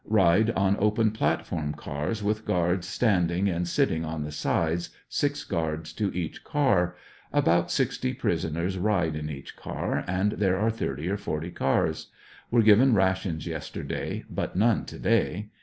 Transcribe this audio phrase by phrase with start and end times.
[0.07, 5.93] Ride on open platform cars with guards standing and sitting on the sides, six guards
[5.93, 6.95] to each car.
[7.31, 12.07] About sixty prisoners ride on each car, and there are thirty or forty cars.
[12.49, 15.51] Were given rations yesterday, but none to day.